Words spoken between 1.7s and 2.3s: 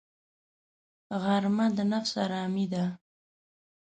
د نفس